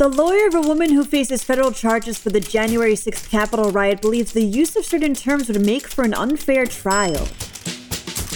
[0.00, 4.00] The lawyer of a woman who faces federal charges for the January 6th Capitol riot
[4.00, 7.28] believes the use of certain terms would make for an unfair trial.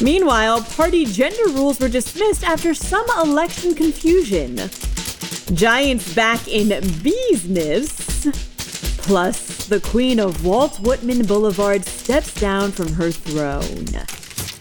[0.02, 4.56] Meanwhile, party gender rules were dismissed after some election confusion.
[5.56, 6.68] Giants back in
[7.02, 8.26] business.
[8.98, 13.86] Plus, the queen of Walt Whitman Boulevard steps down from her throne.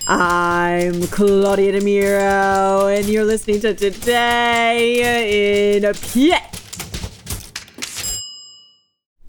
[0.08, 6.63] I'm Claudia DeMiro, and you're listening to Today in PA.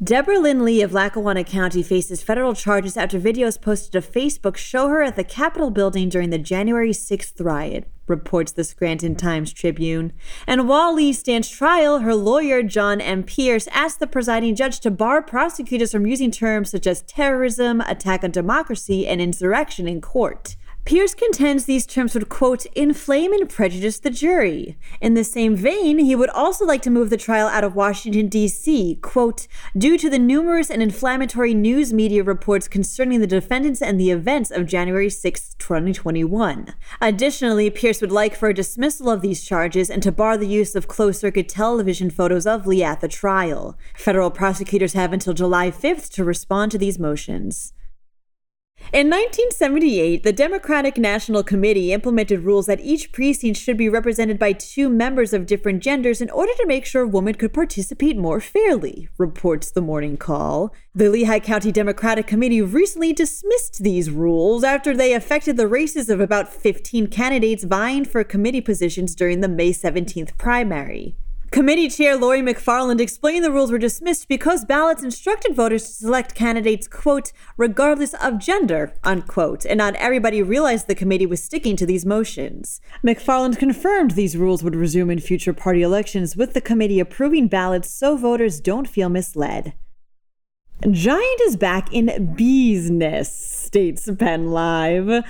[0.02, 4.88] Deborah Lynn Lee of Lackawanna County faces federal charges after videos posted to Facebook show
[4.88, 10.12] her at the Capitol building during the January 6th riot, reports the Scranton Times Tribune.
[10.48, 13.22] And while Lee stands trial, her lawyer, John M.
[13.22, 18.24] Pierce, asked the presiding judge to bar prosecutors from using terms such as terrorism, attack
[18.24, 20.56] on democracy, and insurrection in court.
[20.84, 24.76] Pierce contends these terms would, quote, inflame and prejudice the jury.
[25.00, 28.28] In the same vein, he would also like to move the trial out of Washington,
[28.28, 33.98] D.C., quote, due to the numerous and inflammatory news media reports concerning the defendants and
[33.98, 36.74] the events of January 6, 2021.
[37.00, 40.74] Additionally, Pierce would like for a dismissal of these charges and to bar the use
[40.74, 43.78] of closed circuit television photos of Lee at the trial.
[43.96, 47.72] Federal prosecutors have until July 5th to respond to these motions.
[48.94, 54.52] In 1978, the Democratic National Committee implemented rules that each precinct should be represented by
[54.52, 59.08] two members of different genders in order to make sure women could participate more fairly,
[59.18, 60.72] reports the Morning Call.
[60.94, 66.20] The Lehigh County Democratic Committee recently dismissed these rules after they affected the races of
[66.20, 71.16] about 15 candidates vying for committee positions during the May 17th primary.
[71.54, 76.34] Committee Chair Lori McFarland explained the rules were dismissed because ballots instructed voters to select
[76.34, 81.86] candidates, quote, regardless of gender, unquote, and not everybody realized the committee was sticking to
[81.86, 82.80] these motions.
[83.06, 87.88] McFarland confirmed these rules would resume in future party elections, with the committee approving ballots
[87.88, 89.74] so voters don't feel misled.
[90.90, 95.22] Giant is back in business, states Penn Live.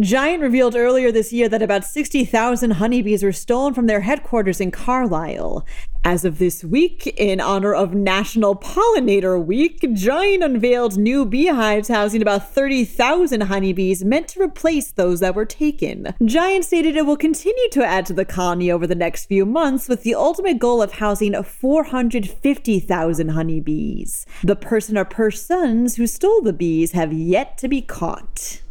[0.00, 4.70] Giant revealed earlier this year that about 60,000 honeybees were stolen from their headquarters in
[4.70, 5.66] Carlisle.
[6.02, 12.22] As of this week, in honor of National Pollinator Week, Giant unveiled new beehives housing
[12.22, 16.14] about 30,000 honeybees meant to replace those that were taken.
[16.24, 19.86] Giant stated it will continue to add to the colony over the next few months
[19.86, 24.24] with the ultimate goal of housing 450,000 honeybees.
[24.42, 28.62] The person or persons who stole the bees have yet to be caught.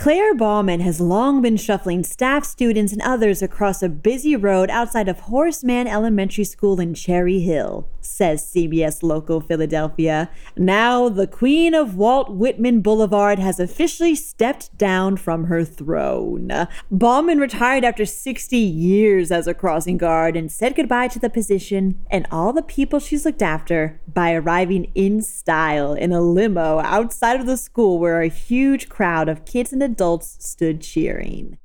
[0.00, 5.08] Claire Bauman has long been shuffling staff, students, and others across a busy road outside
[5.08, 10.30] of Horace Mann Elementary School in Cherry Hill, says CBS Local Philadelphia.
[10.56, 16.68] Now, the queen of Walt Whitman Boulevard has officially stepped down from her throne.
[16.90, 22.00] Bauman retired after 60 years as a crossing guard and said goodbye to the position
[22.10, 27.40] and all the people she's looked after by arriving in style in a limo outside
[27.40, 31.58] of the school where a huge crowd of kids and adults stood cheering.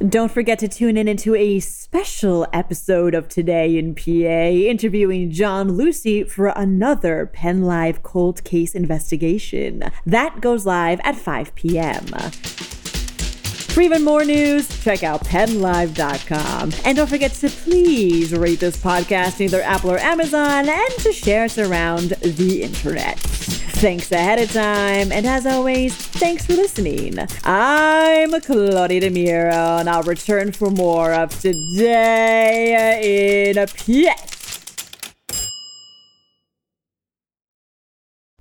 [0.00, 5.72] Don't forget to tune in into a special episode of Today in PA, interviewing John
[5.72, 9.90] Lucy for another Penn Live cold case investigation.
[10.04, 12.04] That goes live at 5 p.m.
[13.72, 16.72] For even more news, check out pennlive.com.
[16.84, 21.46] And don't forget to please rate this podcast either Apple or Amazon and to share
[21.46, 23.35] it around the internet.
[23.76, 27.18] Thanks ahead of time, and as always, thanks for listening.
[27.44, 34.35] I'm Claudia DeMiro, and I'll return for more of Today in a PS.